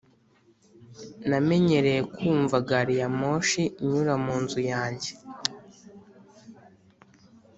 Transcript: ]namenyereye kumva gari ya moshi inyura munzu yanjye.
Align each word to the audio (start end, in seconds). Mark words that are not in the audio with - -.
]namenyereye 1.29 2.01
kumva 2.15 2.55
gari 2.67 2.95
ya 3.01 3.09
moshi 3.19 3.61
inyura 3.83 4.13
munzu 4.25 4.59
yanjye. 4.71 5.11